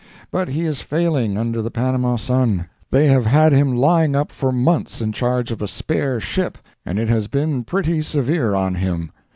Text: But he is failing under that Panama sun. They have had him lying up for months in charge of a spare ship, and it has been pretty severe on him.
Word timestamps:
But 0.31 0.47
he 0.47 0.61
is 0.65 0.81
failing 0.81 1.37
under 1.37 1.61
that 1.61 1.69
Panama 1.73 2.15
sun. 2.15 2.65
They 2.89 3.05
have 3.09 3.27
had 3.27 3.51
him 3.53 3.75
lying 3.75 4.15
up 4.15 4.31
for 4.31 4.51
months 4.51 4.99
in 4.99 5.11
charge 5.11 5.51
of 5.51 5.61
a 5.61 5.67
spare 5.67 6.19
ship, 6.19 6.57
and 6.83 6.97
it 6.97 7.07
has 7.07 7.27
been 7.27 7.63
pretty 7.63 8.01
severe 8.01 8.55
on 8.55 8.73
him. 8.73 9.11